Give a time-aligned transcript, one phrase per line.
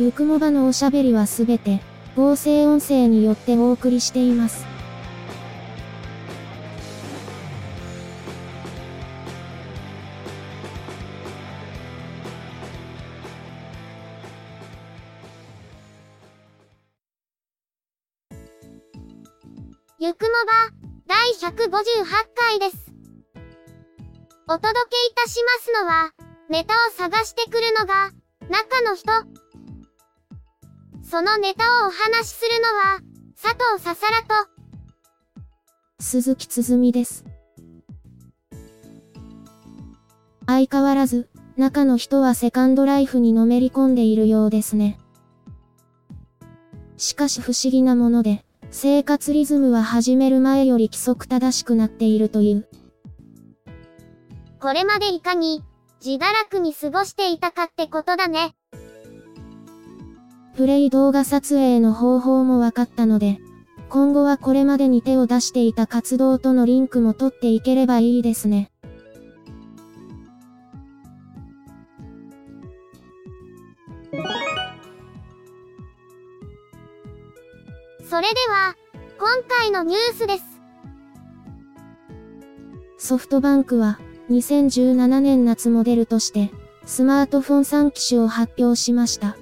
[0.00, 1.82] ゆくもばのおしゃべりはすべて、
[2.16, 4.64] 合成音声によってお送りしています。
[19.98, 20.70] ゆくもば、
[21.08, 22.90] 第158回です。
[24.48, 26.10] お届けいたしますのは、
[26.48, 28.12] ネタを探してくるのが、
[28.48, 29.39] 中の人。
[31.10, 33.00] そのネタをお話しするのは、
[33.34, 34.48] 佐藤ささらと、
[35.98, 37.24] 鈴木つづみです。
[40.46, 45.00] 相変わらず、中の人はセカンドライフにのめり込んでいるようですね。
[46.96, 52.68] しかし不思議なもので、生活リズムは始める前より規則正しくなっているという。
[54.60, 55.64] これまでいかに、
[56.04, 58.54] 自堕落に過ごしていたかってことだね。
[60.60, 63.38] プレイ動画撮影の方法も分かったので、
[63.88, 68.70] 今後はこれまでに手を出していた活動とのリンクも取っていければいいですね。
[74.12, 74.18] そ
[78.20, 78.76] れでは、
[79.18, 80.44] 今回のニュースです。
[82.98, 83.98] ソフトバンクは、
[84.28, 86.50] 2017年夏モデルとして、
[86.84, 89.38] スマートフォン3機種を発表しました。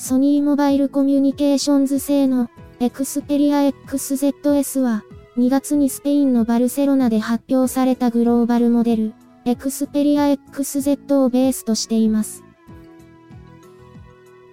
[0.00, 5.02] ソニーモバイルコミュニケーションズ製の、エクスペリア XZS は、
[5.36, 9.14] 2月にスペインのバルセロナで発表されたグローバルモデル、
[9.44, 12.44] エクスペリア XZ をベースとしています。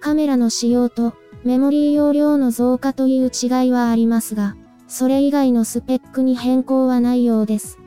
[0.00, 1.14] カメラの仕様と、
[1.44, 4.56] メモリー容量の増加という違いはありますが、
[4.88, 7.78] それ以外のスペックに変更はないようです。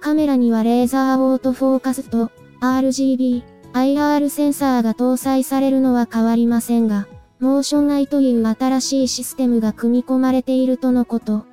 [0.00, 3.44] カメラにはレーザーオートフォーカスと RGB、
[3.76, 7.06] IR センサーが搭載されるのは変わりませんが、
[7.40, 11.44] モーションアイという新しいシステムが組み込まれているとのこと。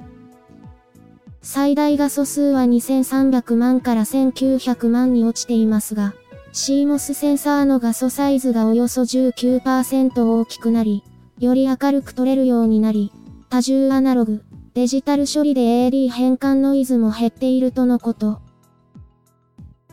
[1.41, 6.13] 最大画素数は2300万から1900万に落ちていますが、
[6.53, 11.03] CMOS センサーの画素サイズがおよそ19%大きくなり、
[11.39, 13.11] より明るく撮れるようになり、
[13.49, 14.45] 多重アナログ、
[14.75, 18.42] デジタル処理で AD 変換ノイズも減っているとのこと。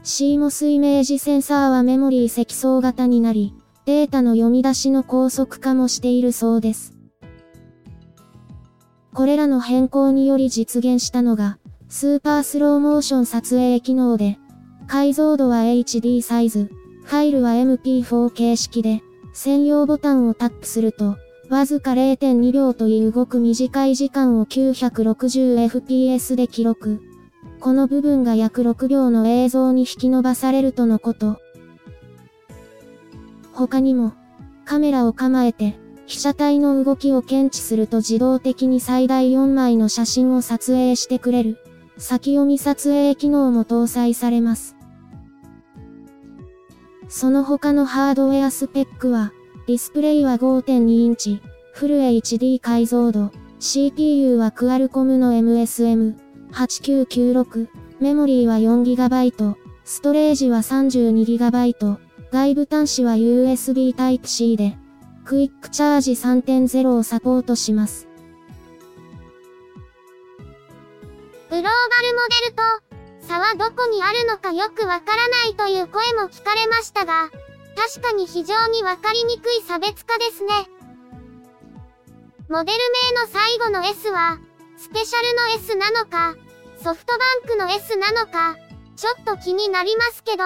[0.02, 6.96] CMOS イメージセンサーはメモリー積層型になり、データの読み出しの高速化もしているそうです。
[9.12, 14.38] これらの変更により実現したのが、スーパースローモーション撮影機能で、
[14.86, 16.70] 解像度は HD サイズ、
[17.04, 19.02] ファイルは MP4 形式で、
[19.34, 21.16] 専用ボタンをタップすると、
[21.50, 27.09] わずか0.2秒というごく短い時間を 960fps で記録。
[27.60, 31.38] この部分が約6秒の映像に引き伸ばされるとのこと。
[33.52, 34.14] 他にも、
[34.64, 41.58] カメラを構えて、被写体の動きを検知すると自動的に最大4枚の写真を撮影してくれる、
[41.98, 44.74] 先読み撮影機能も搭載されます。
[47.08, 49.32] その他のハードウェアスペックは、
[49.66, 51.42] ディスプレイは5.2インチ、
[51.74, 57.68] フル HD 解像度、CPU はクアルコムの MSM 8996、
[58.00, 61.98] メモリーは 4GB、ストレージは 32GB、
[62.32, 64.76] 外部端子は USB Type-C で、
[65.24, 68.08] クイックチャージ3.0をサポートします。
[71.50, 71.74] グローバルモ
[72.44, 72.62] デルと
[73.26, 77.30] 差はどこにあるのかよくわからないという声も聞かれましたが、
[77.76, 80.50] 確かに非常にわかりにくい差別化ですね。
[82.48, 82.78] モデル
[83.14, 84.38] 名の最後の S は、
[84.80, 86.36] スペシャルの S なのか、
[86.82, 88.56] ソフトバンクの S なのか、
[88.96, 90.44] ちょっと気になりますけど。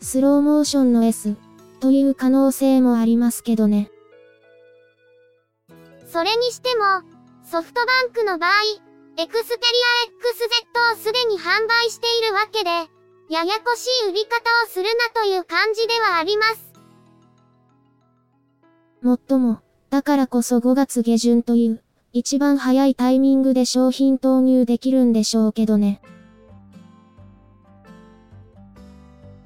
[0.00, 1.36] スローモーションの S
[1.80, 3.90] という可能性もありますけどね。
[6.10, 7.02] それにしても、
[7.44, 8.50] ソフトバンクの場合、
[9.18, 12.70] エクスペリア XZ をすでに販売しているわけで、
[13.28, 16.72] ややこしい売り方をするなという感じではあります。
[19.02, 21.81] もっとも、だからこそ5月下旬という、
[22.14, 26.02] 一番早いタイミングで商品投入できるんでしょうけどね。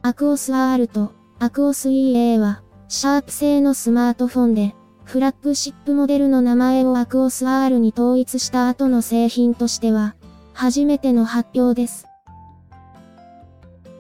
[0.02, 4.74] アクオス R とアクオス EA は、シャープ製のスマートフォンで、
[5.04, 10.16] フラッグシップモデルの名前をアクオス R に統一した後の製品としては、
[10.52, 12.06] 初めての発表です。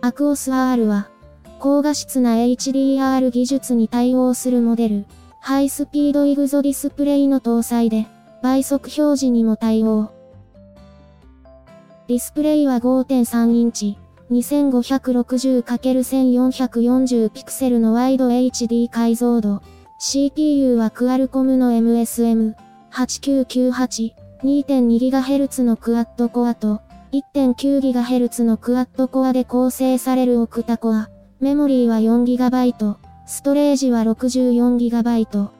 [0.00, 1.08] アクオス R は、
[1.60, 5.04] 高画質な HDR 技術に対応するモデル、
[5.40, 8.06] ハイスピードイグゾディスプレイの搭載で、
[8.46, 10.12] 倍速表示にも対応。
[12.06, 13.98] ディスプレイは5.3インチ、
[14.30, 19.62] 2560×1440 ピクセルのワイド HD 解像度。
[19.98, 24.12] CPU はクアルコムの MSM8998、
[24.44, 26.82] 2.2GHz のクワッドコアと
[27.12, 31.10] 1.9GHz のクワッドコアで構成されるオクタコア。
[31.40, 32.94] メモリーは 4GB、
[33.26, 35.55] ストレージは 64GB。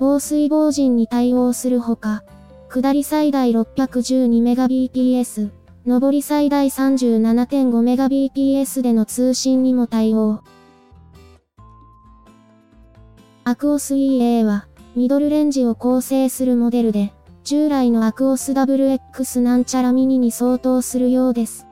[0.00, 2.22] 防水防塵に対応するほか、
[2.68, 5.50] 下り最大 612Mbps、
[5.84, 10.42] 上り最大 37.5Mbps での通信にも対応。
[13.44, 17.12] アクオス EA は、ミドルレンジを構成するモデルで、
[17.42, 21.66] 従来のアクオス WX なんちゃらミニに相当するようです。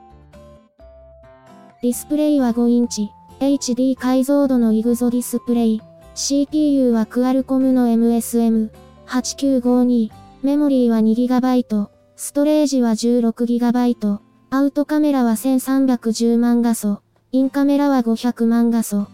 [1.83, 5.79] ディスプレイは5インチ、HD 解像度のイグゾディスプレイ、
[6.17, 10.09] CPU はクアルコムの MSM8952、
[10.41, 14.17] メモリーは 2GB、ストレージは 16GB、
[14.49, 19.05] アウトカメラは1310万画素、インカメラは500万画素。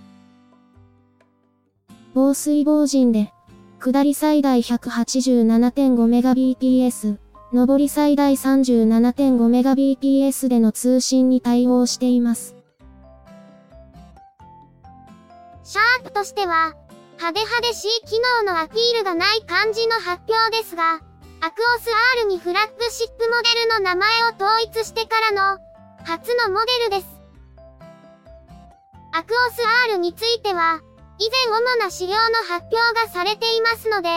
[2.13, 3.33] 防水防塵で、
[3.81, 7.17] 下り最大 187.5Mbps、
[7.51, 12.55] 上り最大 37.5Mbps での通信に対応しています。
[15.65, 16.73] シャープとしては、
[17.17, 20.99] 派手派手しい機能のアピールがない感じの発表ですが、
[21.41, 21.89] アクオス
[22.21, 25.59] R にフラッグシップモデルの名前を統一してからの、
[26.05, 27.07] 初のモデルです。
[29.11, 30.81] アクオス R については、
[31.19, 34.09] 以前主な資料の発表がされていますので、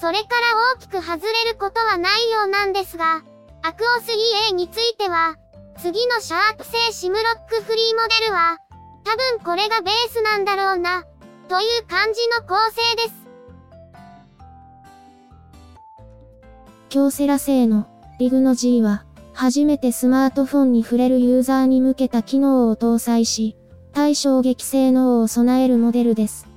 [0.00, 3.22] それから大きく外れることはないようなんですが、
[3.62, 4.10] アクオス
[4.50, 5.36] EA については、
[5.80, 8.58] 次のシャープ製シムロックフリーモデルは、
[9.04, 11.04] 多分これがベースなんだろうな、
[11.48, 13.26] という感じの構成です。
[16.88, 17.86] 京セラ製の
[18.18, 23.56] リグノ G は、初めてスマートフォンに触れるユーザーに向けた機能を搭載し、
[23.92, 26.48] 対衝撃性能を備えるモデルです。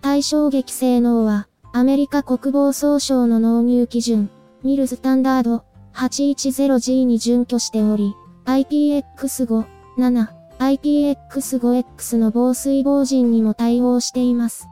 [0.00, 4.30] 対衝撃性能は、アメリカ国防総省の納入基準、
[4.64, 5.64] ミルスタンダード
[5.94, 8.14] 810G に準拠しており、
[8.46, 9.66] IPX5、
[9.98, 14.68] 7、IPX5X の防水防塵にも対応しています。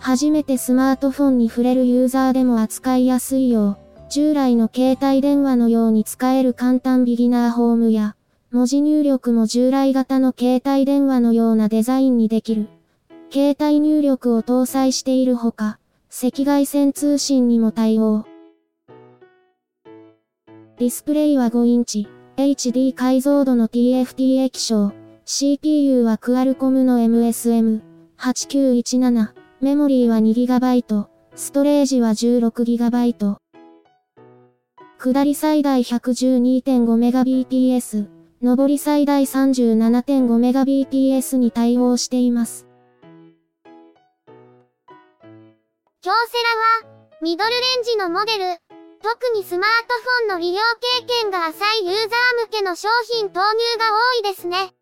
[0.00, 3.78] 初めてスマートフォンに触れるユーザーでも扱いやすいよう、
[4.10, 8.14] 従来の携帯電話のように使える簡単ビギナーホームや、
[8.50, 12.68] 文字入力も従来型の携帯電話のようなデザインにできる。
[13.30, 15.78] 携帯入力を搭載しているほか、
[16.10, 18.24] 赤外線通信にも対応。
[20.78, 24.92] ディスプレイは5インチ、HD 解像度の TFT 液晶、
[25.24, 33.38] CPU はクアルコムの MSM8917、メモリーは 2GB、ストレージは 16GB。
[35.00, 38.06] 下り最大 112.5Mbps、
[38.40, 42.68] 上り最大 37.5Mbps に対応しています。
[46.02, 46.12] 京セラ
[46.86, 48.44] は、ミドルレンジのモデル、
[49.02, 50.60] 特にスマートフォンの利用
[50.98, 53.46] 経験が浅いユーザー向けの商品投入
[53.78, 54.74] が多いですね。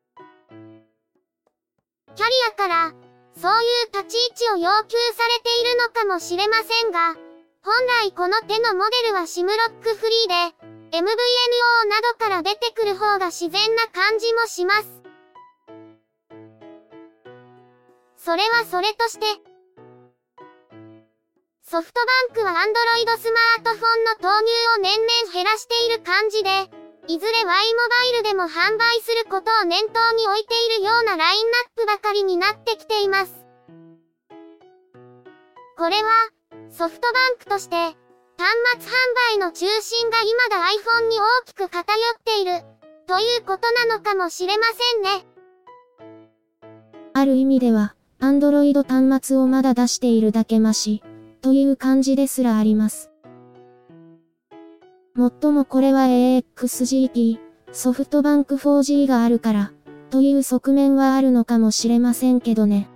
[2.15, 2.93] キャリアから、
[3.37, 7.15] そういう立ち位置を要求されているのかもしれませんが、
[7.63, 10.35] 本来この手のモデルはシムロックフリーで、
[10.93, 15.03] MVNO などから出てくる方が自然な感じもします。
[18.17, 19.27] それはそれとして、
[21.69, 24.47] ソフトバンクは Android スマートフォンの投入
[24.79, 26.71] を年々減らしている感じで、
[27.13, 27.59] いずれ Y モバ
[28.15, 33.35] イルでも販売することを念頭に置いているようなラインナップばかりになってきています。
[35.77, 36.31] これは、
[36.71, 37.99] ソフトバンクとして、端
[38.79, 38.95] 末販
[39.35, 42.63] 売の中心が今だ iPhone に大きく偏っている、
[43.09, 45.27] ということなのかもしれませんね。
[47.13, 51.03] ある意味では、Android 端末をまだ出しているだけまし、
[51.47, 53.13] という感じですらあります。
[55.15, 57.39] もっともこれは AXGP、
[57.71, 59.73] ソフトバンク 4G があるから、
[60.11, 62.89] という側面はあるのかもしれませんけどね。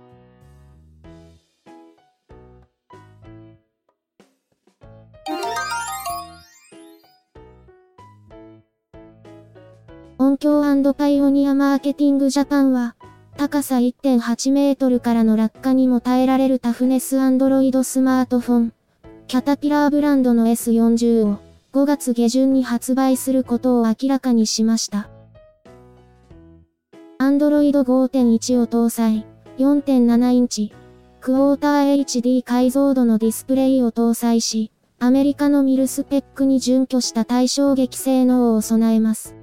[10.17, 12.97] 音響パイオニアマーケティングジャパンは、
[13.41, 18.73] 高さ1.8メートルからの落下にも耐えられるタフネスアンドロイドスマートフォン、
[19.25, 21.39] キャタピラーブランドの S40 を
[21.73, 25.09] 5月下旬に発売することを明らかにしました。
[27.17, 29.25] Android 5.1を搭載、
[29.57, 30.71] 4.7インチ、
[31.19, 34.69] クォーター HD 解像度のディスプレイを搭載し、
[34.99, 39.40] アメリカのミルスペックに準拠した対衝撃性能を備えます。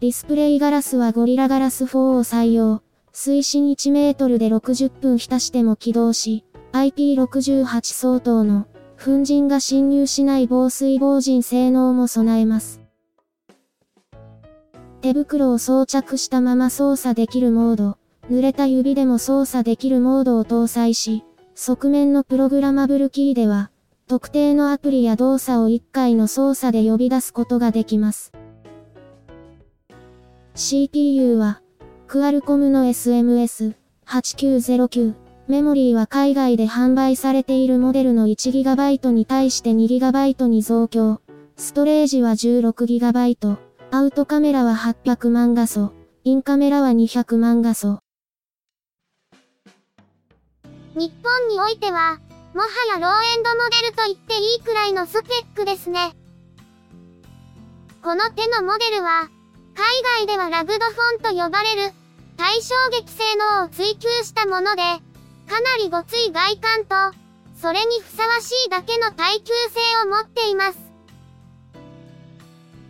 [0.00, 2.82] ディスプレイガラスはゴリラガラス4を採用。
[3.12, 8.68] 水深1メートルで60分浸しても起動し、IP68 相当の
[9.02, 12.80] 粉塵が侵入しない防水防塵性能も備えます。
[15.00, 17.98] 手袋を装着したまま操作できるモード、
[18.30, 21.24] 濡れた指でも操作できるモードを搭載し、
[21.56, 23.72] 側面のプログラマブルキーでは、
[24.06, 28.30] 特定のアプリや動作を1回の操作で呼び出すことができます。
[30.58, 31.62] CPU は、
[32.08, 35.14] クアルコムの SMS8909。
[35.46, 41.20] メモリーは海外で販売されているモデルの 1GB に対して 2GB に増強。
[41.56, 43.56] ストレージは 16GB。
[43.92, 45.92] アウトカメラは800万画素。
[46.24, 48.00] インカメラは200万画素。
[50.96, 52.18] 日本においては、
[52.52, 56.16] もはやローエンドモデルと言っていいくらいのスペックですね。
[58.02, 59.30] この手のモデルは、
[59.78, 61.92] 海外ではラグドフォンと呼ばれる、
[62.36, 64.82] 対衝撃性能を追求したもので、
[65.46, 67.16] かなりごつい外観と、
[67.62, 70.78] それにふさわしいだけの耐久性を持っています。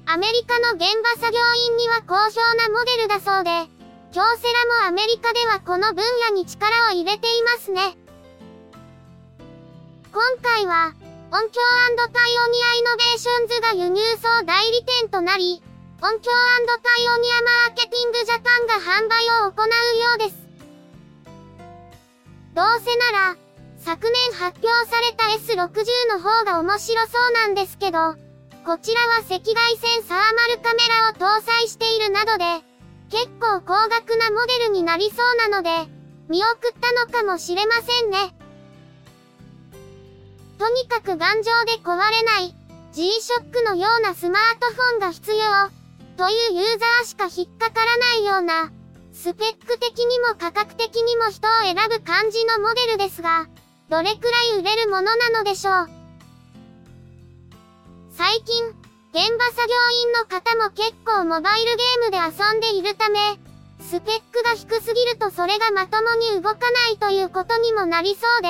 [0.06, 3.50] アメリカの現場作業員には好評なモデルだそうで、
[4.12, 7.98] 京セラもアメリカではこの分野に力を入れていますね。
[10.10, 10.94] 今回は、
[11.30, 11.60] 音響
[12.14, 15.62] パイオニアイノベーションズが輸入総代理店となり、
[16.00, 20.36] 音響パイオニアマーケティングジャパンが販売を行うようです。
[22.54, 23.36] どうせなら、
[23.78, 25.66] 昨年発表された S60
[26.08, 28.14] の方が面白そうなんですけど、
[28.64, 32.44] こちらは赤外線サーマルカメラを搭載しているなどで、
[33.10, 35.90] 結構高額なモデルになりそうなので、
[36.28, 38.36] 見送ったのかもしれませんね。
[40.60, 42.54] とにかく頑丈で壊れない
[42.92, 45.77] G-SHOCK のようなスマートフォンが必要。
[46.18, 48.72] というユーザーしか引っかからないような、
[49.12, 53.46] スペック的にも価格的にも人を選ぶ感じのモデルですが、
[53.88, 55.88] どれくらい売れるものなのでしょう？
[58.10, 58.66] 最近、
[59.14, 63.38] 現場作業員の方も結構モバイルゲームで遊んでいるため、
[63.80, 68.48] スペックが低すぎるとそれがまともに動かないということにもなりそうで、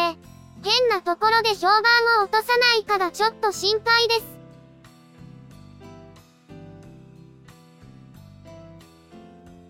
[0.65, 1.83] 変なところで評判
[2.23, 4.38] を落とさないかがちょっと心配です。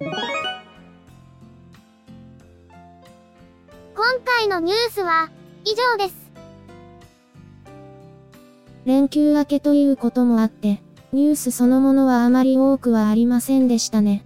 [0.00, 0.12] 今
[4.24, 5.28] 回のニュースは
[5.64, 6.30] 以上です。
[8.84, 10.80] 連休明けということもあって、
[11.12, 14.24] ニュースそのものはあまり多くはありませんでしたね。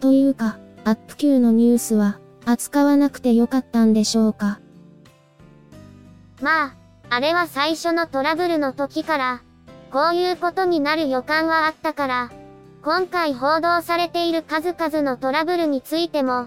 [0.00, 4.60] というか、アップ級のニュースは、扱わなくてよかったんでしょうか。
[6.40, 6.74] まあ、
[7.10, 9.42] あれは最初のトラブルの時から、
[9.92, 12.30] こういうことになる予感はあったから、
[12.84, 16.46] 今回報道されている数々のトラブルについても、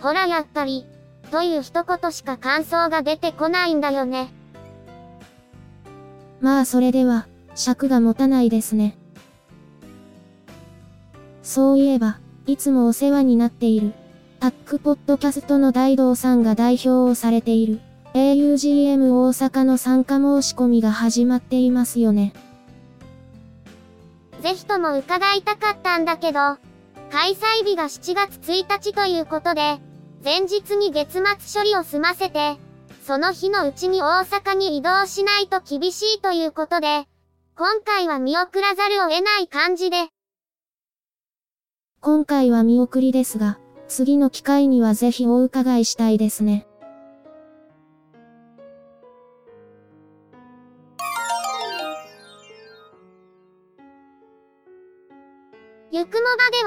[0.00, 0.86] ほらやっぱり、
[1.32, 4.32] という一言しか感想が出てこないんだよね。
[6.40, 8.96] まあそれでは、尺が持たないですね。
[11.42, 13.92] そういえば、いつもお世話になっている、
[14.38, 17.80] タックポッドキャストの大道さんが代表をされている、
[18.14, 22.34] augm 大阪の参加申し込みが始まっていますよね。
[24.42, 26.40] ぜひとも伺いたかったんだけど、
[27.12, 29.78] 開催日が7月1日ということで、
[30.24, 32.56] 前日に月末処理を済ませて、
[33.06, 37.06] その日のうちに大阪に移動しないと厳しいということで、
[37.56, 40.08] 今回は見送らざるを得ない感じで。
[42.00, 46.66] 今回は見送りですが、次の機会にはぜひお伺いしたいですね。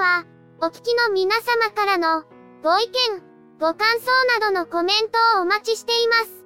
[0.05, 0.23] は、
[0.61, 2.23] お聞きの皆様からの、
[2.61, 3.23] ご意見、
[3.59, 6.45] ご感想などのコメントをお待ちしています。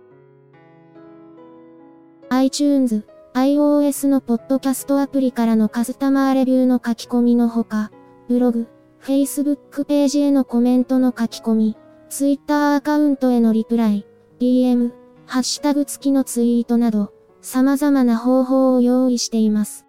[2.30, 7.92] iTunes、iOS のポッドキャストアプリからのカスタマーレビューの書き込みのほか、
[8.30, 8.70] ブログ、
[9.02, 14.08] Facebook ページへのコメントの書き込み、Twitter アカウントへのリプライ、
[14.40, 14.94] DM、
[15.26, 17.12] ハッシュタグ付きのツイートなど、
[17.42, 19.86] 様々な方法を用意しています。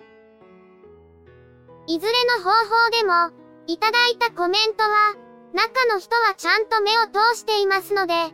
[1.86, 3.39] いずれの方法でも、
[3.70, 5.14] いただいたコメントは、
[5.54, 8.32] 中の人はちゃんと目を通していますので、遠慮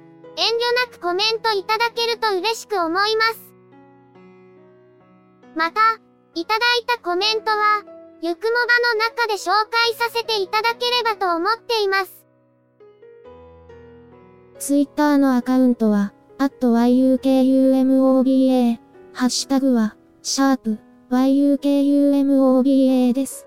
[0.88, 3.52] なくコメントいただけると嬉しく思います。
[5.54, 6.00] また、
[6.34, 7.84] いただいたコメントは、
[8.22, 8.60] ゆくもば
[8.94, 12.24] の中で紹介させていただければと思っています。
[14.58, 18.78] ツイッターのアカウントは、yukumoba、
[19.12, 20.78] ハッシュタグは、シャープ、
[21.10, 23.46] yukumoba です。